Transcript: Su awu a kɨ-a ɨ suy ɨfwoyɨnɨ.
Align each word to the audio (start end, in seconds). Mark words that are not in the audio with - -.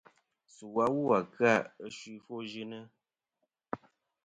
Su 0.53 0.67
awu 0.85 1.01
a 1.17 1.19
kɨ-a 1.33 1.55
ɨ 1.85 1.87
suy 1.97 2.17
ɨfwoyɨnɨ. 2.19 2.79